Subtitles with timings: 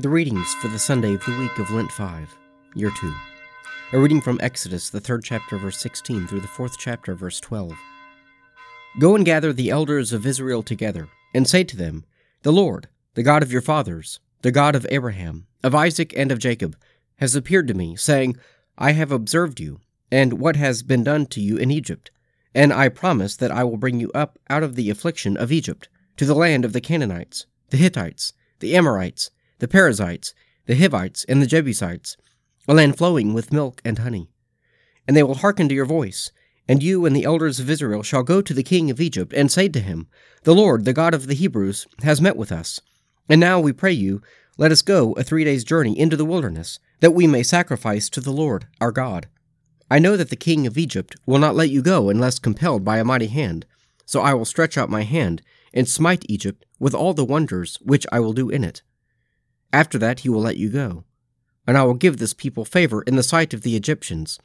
[0.00, 2.34] The readings for the Sunday of the week of Lent 5,
[2.74, 3.14] Year 2.
[3.92, 7.74] A reading from Exodus, the third chapter, verse 16, through the fourth chapter, verse 12.
[8.98, 12.06] Go and gather the elders of Israel together, and say to them,
[12.44, 16.38] The Lord, the God of your fathers, the God of Abraham, of Isaac, and of
[16.38, 16.78] Jacob,
[17.16, 18.38] has appeared to me, saying,
[18.78, 22.10] I have observed you, and what has been done to you in Egypt,
[22.54, 25.90] and I promise that I will bring you up out of the affliction of Egypt,
[26.16, 30.34] to the land of the Canaanites, the Hittites, the Amorites, the Perizzites,
[30.66, 32.16] the Hivites, and the Jebusites,
[32.66, 34.28] a land flowing with milk and honey.
[35.06, 36.32] And they will hearken to your voice,
[36.68, 39.50] and you and the elders of Israel shall go to the king of Egypt, and
[39.50, 40.08] say to him,
[40.42, 42.80] The Lord, the God of the Hebrews, has met with us.
[43.28, 44.22] And now we pray you,
[44.56, 48.20] let us go a three days' journey into the wilderness, that we may sacrifice to
[48.20, 49.28] the Lord our God.
[49.90, 52.98] I know that the king of Egypt will not let you go unless compelled by
[52.98, 53.66] a mighty hand.
[54.06, 55.42] So I will stretch out my hand
[55.74, 58.82] and smite Egypt with all the wonders which I will do in it.
[59.72, 61.04] After that he will let you go.
[61.66, 64.38] And I will give this people favor in the sight of the Egyptians.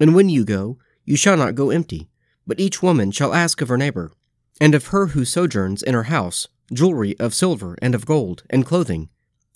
[0.00, 2.08] And when you go, you shall not go empty,
[2.46, 4.12] but each woman shall ask of her neighbor,
[4.60, 8.66] and of her who sojourns in her house, jewelry of silver and of gold, and
[8.66, 9.08] clothing.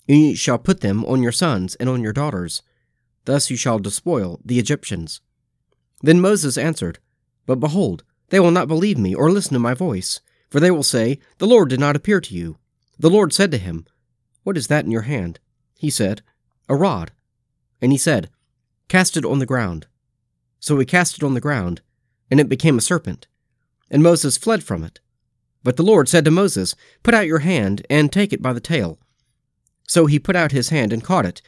[0.07, 2.61] And you shall put them on your sons and on your daughters.
[3.25, 5.19] Thus you shall despoil the Egyptians.
[6.01, 6.99] Then Moses answered,
[7.45, 10.83] But behold, they will not believe me or listen to my voice, for they will
[10.83, 12.57] say, The Lord did not appear to you.
[12.99, 13.85] The Lord said to him,
[14.47, 15.41] what is that in your hand?
[15.75, 16.21] He said,
[16.69, 17.11] A rod.
[17.81, 18.29] And he said,
[18.87, 19.87] Cast it on the ground.
[20.61, 21.81] So he cast it on the ground,
[22.31, 23.27] and it became a serpent.
[23.91, 25.01] And Moses fled from it.
[25.65, 28.61] But the Lord said to Moses, Put out your hand, and take it by the
[28.61, 28.99] tail.
[29.85, 31.41] So he put out his hand and caught it,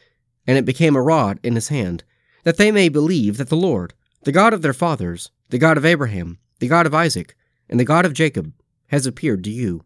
[0.46, 2.04] and it became a rod in his hand,
[2.44, 5.86] that they may believe that the Lord, the God of their fathers, the God of
[5.86, 7.34] Abraham, the God of Isaac,
[7.66, 8.52] and the God of Jacob,
[8.88, 9.84] has appeared to you.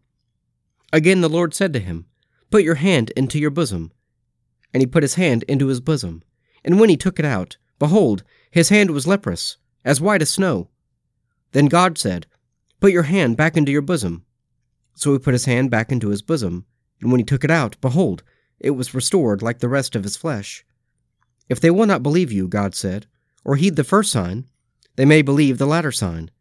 [0.91, 2.07] Again the Lord said to him,
[2.55, 3.91] Put your hand into your bosom.
[4.73, 6.23] And he put his hand into his bosom.
[6.63, 10.69] And when he took it out, behold, his hand was leprous, as white as snow.
[11.51, 12.27] Then God said,
[12.79, 14.23] Put your hand back into your bosom.
[14.93, 16.65] So he put his hand back into his bosom,
[17.01, 18.23] and when he took it out, behold,
[18.57, 20.65] it was restored like the rest of his flesh.
[21.49, 23.05] If they will not believe you, God said,
[23.43, 24.45] or heed the first sign,
[24.95, 26.31] they may believe the latter sign.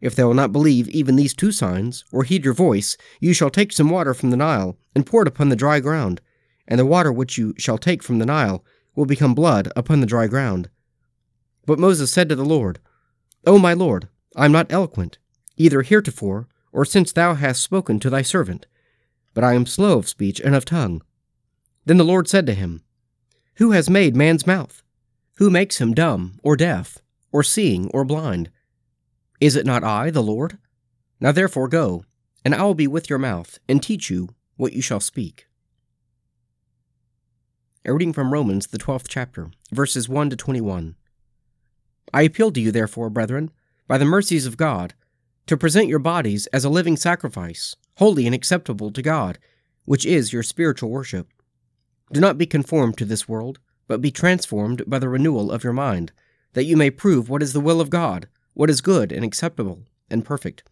[0.00, 3.50] If they will not believe even these two signs, or heed your voice, you shall
[3.50, 6.20] take some water from the Nile, and pour it upon the dry ground,
[6.68, 8.64] and the water which you shall take from the Nile
[8.94, 10.70] will become blood upon the dry ground.
[11.66, 12.78] But Moses said to the Lord,
[13.46, 15.18] O my Lord, I am not eloquent,
[15.56, 18.66] either heretofore, or since thou hast spoken to thy servant,
[19.34, 21.02] but I am slow of speech and of tongue.
[21.84, 22.82] Then the Lord said to him,
[23.56, 24.82] Who has made man's mouth?
[25.36, 26.98] Who makes him dumb, or deaf,
[27.32, 28.50] or seeing, or blind?
[29.40, 30.58] Is it not I, the Lord?
[31.20, 32.04] Now therefore go,
[32.44, 35.46] and I will be with your mouth, and teach you what you shall speak.
[37.84, 40.96] A reading from Romans, the twelfth chapter, verses 1 to 21.
[42.12, 43.52] I appeal to you, therefore, brethren,
[43.86, 44.94] by the mercies of God,
[45.46, 49.38] to present your bodies as a living sacrifice, holy and acceptable to God,
[49.84, 51.28] which is your spiritual worship.
[52.12, 55.72] Do not be conformed to this world, but be transformed by the renewal of your
[55.72, 56.10] mind,
[56.54, 58.28] that you may prove what is the will of God
[58.58, 60.64] what is good and acceptable and perfect.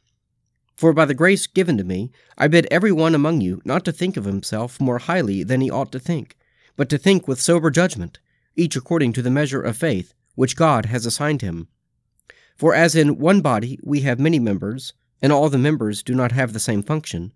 [0.74, 3.92] For by the grace given to me, I bid every one among you not to
[3.92, 6.36] think of himself more highly than he ought to think,
[6.76, 8.18] but to think with sober judgment,
[8.56, 11.68] each according to the measure of faith which God has assigned him.
[12.56, 14.92] For as in one body we have many members,
[15.22, 17.32] and all the members do not have the same function,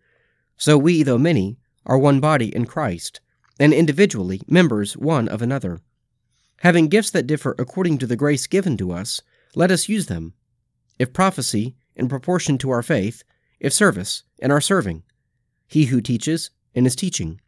[0.57, 3.21] so we, though many, are one body in Christ,
[3.61, 5.81] and individually members one of another.
[6.63, 9.23] Having gifts that differ according to the grace given to us,
[9.55, 10.35] let us use them
[11.01, 13.25] if prophecy, in proportion to our faith,
[13.59, 15.03] if service, in our serving,
[15.67, 17.41] he who teaches, in his teaching,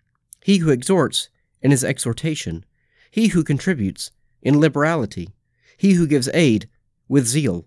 [0.43, 1.29] he who exhorts,
[1.61, 2.65] in his exhortation,
[3.11, 5.29] he who contributes, in liberality,
[5.77, 6.67] he who gives aid,
[7.09, 7.67] with zeal,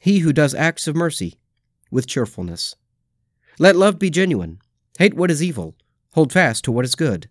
[0.00, 1.38] he who does acts of mercy,
[1.90, 2.76] with cheerfulness.
[3.58, 4.58] Let love be genuine.
[4.98, 5.74] Hate what is evil.
[6.12, 7.30] Hold fast to what is good.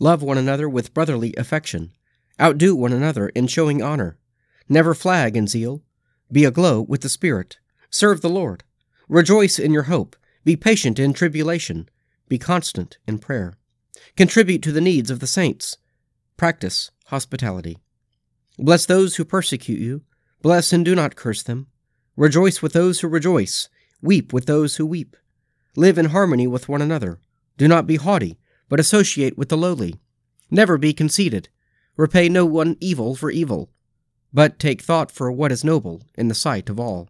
[0.00, 1.92] Love one another with brotherly affection.
[2.40, 4.16] Outdo one another in showing honor.
[4.70, 5.82] Never flag in zeal.
[6.30, 7.58] Be aglow with the Spirit.
[7.88, 8.64] Serve the Lord.
[9.08, 10.16] Rejoice in your hope.
[10.44, 11.88] Be patient in tribulation.
[12.28, 13.54] Be constant in prayer.
[14.16, 15.78] Contribute to the needs of the saints.
[16.36, 17.78] Practice hospitality.
[18.58, 20.02] Bless those who persecute you.
[20.42, 21.68] Bless and do not curse them.
[22.16, 23.68] Rejoice with those who rejoice.
[24.02, 25.16] Weep with those who weep.
[25.76, 27.20] Live in harmony with one another.
[27.56, 28.38] Do not be haughty,
[28.68, 29.94] but associate with the lowly.
[30.50, 31.48] Never be conceited.
[31.96, 33.70] Repay no one evil for evil
[34.32, 37.08] but take thought for what is noble in the sight of all.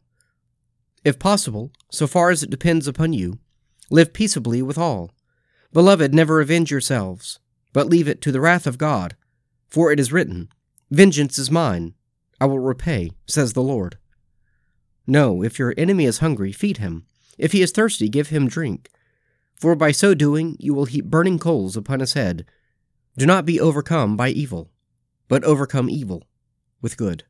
[1.05, 3.39] If possible, so far as it depends upon you,
[3.91, 5.13] live peaceably with all.
[5.73, 7.39] Beloved, never avenge yourselves,
[7.73, 9.17] but leave it to the wrath of God.
[9.69, 10.49] For it is written,
[10.91, 11.95] Vengeance is mine,
[12.41, 13.99] I will repay, says the Lord.
[15.07, 17.07] No, if your enemy is hungry, feed him.
[17.39, 18.91] If he is thirsty, give him drink.
[19.55, 22.45] For by so doing you will heap burning coals upon his head.
[23.17, 24.71] Do not be overcome by evil,
[25.29, 26.25] but overcome evil
[26.87, 27.25] with good.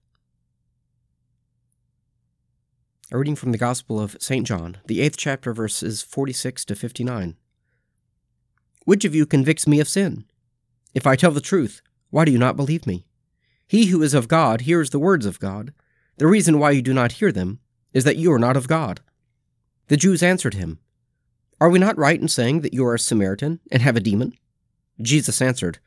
[3.11, 4.47] A reading from the Gospel of St.
[4.47, 7.39] John, the eighth chapter, verses 46 to 59.
[8.85, 10.27] Which of you convicts me of sin?
[10.93, 11.81] If I tell the truth,
[12.11, 13.07] why do you not believe me?
[13.67, 15.73] He who is of God hears the words of God.
[16.19, 17.61] The reason why you do not hear them
[17.95, 19.01] is that you are not of God.
[19.89, 20.81] The Jews answered him,
[21.63, 24.35] Are we not right in saying that you are a Samaritan and have a demon?
[25.01, 25.79] Jesus answered,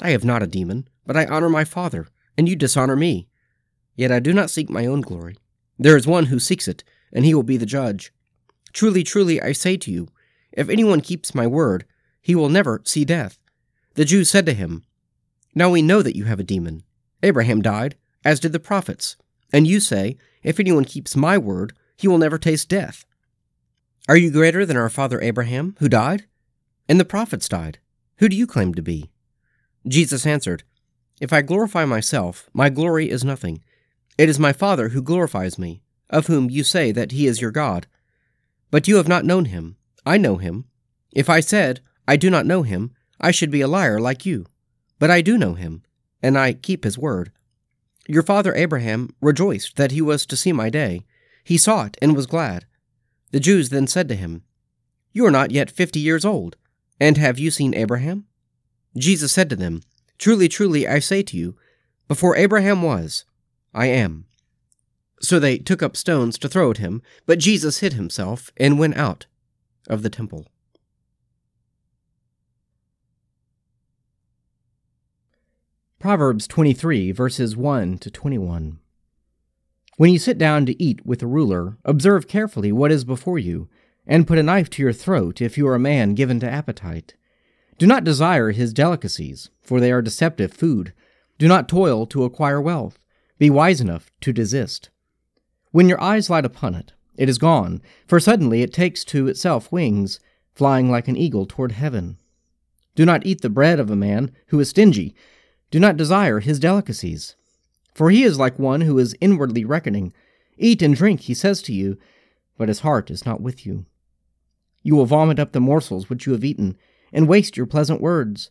[0.00, 2.08] I have not a demon, but I honor my Father,
[2.40, 3.28] and you dishonor me.
[3.96, 5.36] Yet I do not seek my own glory.
[5.78, 6.82] There is one who seeks it,
[7.12, 8.14] and he will be the judge.
[8.72, 10.08] Truly, truly, I say to you,
[10.50, 11.84] if anyone keeps my word,
[12.22, 13.38] he will never see death.
[13.92, 14.84] The Jews said to him,
[15.54, 16.82] Now we know that you have a demon.
[17.22, 19.18] Abraham died, as did the prophets,
[19.52, 23.04] and you say, If anyone keeps my word, he will never taste death.
[24.08, 26.24] Are you greater than our father Abraham, who died?
[26.88, 27.80] And the prophets died.
[28.16, 29.10] Who do you claim to be?
[29.86, 30.62] Jesus answered,
[31.20, 33.62] If I glorify myself, my glory is nothing.
[34.16, 37.50] It is my Father who glorifies me, of whom you say that he is your
[37.50, 37.86] God.
[38.70, 39.76] But you have not known him.
[40.06, 40.64] I know him.
[41.12, 44.46] If I said, I do not know him, I should be a liar like you.
[44.98, 45.82] But I do know him,
[46.22, 47.32] and I keep his word.
[48.08, 51.04] Your father Abraham rejoiced that he was to see my day.
[51.44, 52.66] He saw it and was glad.
[53.30, 54.42] The Jews then said to him,
[55.12, 56.56] You are not yet fifty years old,
[56.98, 58.26] and have you seen Abraham?
[58.96, 59.82] Jesus said to them,
[60.20, 61.56] Truly, truly, I say to you,
[62.06, 63.24] before Abraham was,
[63.72, 64.26] I am.
[65.22, 68.98] So they took up stones to throw at him, but Jesus hid himself and went
[68.98, 69.24] out
[69.88, 70.46] of the temple.
[75.98, 78.78] Proverbs 23, verses 1 to 21.
[79.96, 83.70] When you sit down to eat with a ruler, observe carefully what is before you,
[84.06, 87.14] and put a knife to your throat if you are a man given to appetite.
[87.80, 90.92] Do not desire his delicacies, for they are deceptive food.
[91.38, 92.98] Do not toil to acquire wealth.
[93.38, 94.90] Be wise enough to desist.
[95.70, 99.72] When your eyes light upon it, it is gone, for suddenly it takes to itself
[99.72, 100.20] wings,
[100.52, 102.18] flying like an eagle toward heaven.
[102.96, 105.14] Do not eat the bread of a man who is stingy.
[105.70, 107.34] Do not desire his delicacies.
[107.94, 110.12] For he is like one who is inwardly reckoning.
[110.58, 111.96] Eat and drink, he says to you,
[112.58, 113.86] but his heart is not with you.
[114.82, 116.76] You will vomit up the morsels which you have eaten,
[117.12, 118.50] and waste your pleasant words.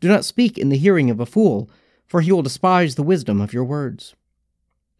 [0.00, 1.70] Do not speak in the hearing of a fool,
[2.06, 4.14] for he will despise the wisdom of your words.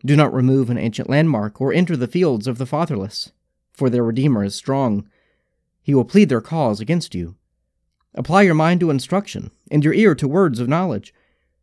[0.04, 3.32] Do not remove an ancient landmark or enter the fields of the fatherless,
[3.72, 5.08] for their Redeemer is strong.
[5.82, 7.36] He will plead their cause against you.
[8.14, 11.12] Apply your mind to instruction, and your ear to words of knowledge.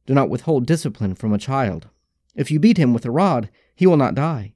[0.05, 1.87] Do not withhold discipline from a child.
[2.35, 4.53] If you beat him with a rod, he will not die.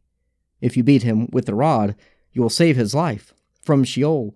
[0.61, 1.95] If you beat him with the rod,
[2.33, 4.35] you will save his life from Sheol.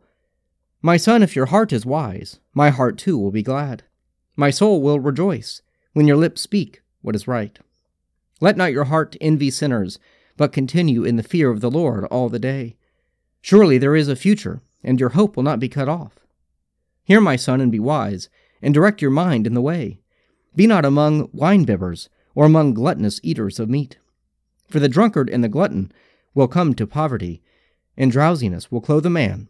[0.81, 3.83] My son, if your heart is wise, my heart too will be glad.
[4.37, 5.61] My soul will rejoice
[5.91, 7.59] when your lips speak what is right.
[8.39, 9.99] Let not your heart envy sinners,
[10.37, 12.77] but continue in the fear of the Lord all the day.
[13.41, 16.19] Surely there is a future, and your hope will not be cut off.
[17.03, 18.29] Hear, my son, and be wise,
[18.61, 19.99] and direct your mind in the way.
[20.55, 23.97] Be not among wine-bibbers, or among gluttonous eaters of meat.
[24.69, 25.91] For the drunkard and the glutton
[26.33, 27.41] will come to poverty,
[27.97, 29.49] and drowsiness will clothe a man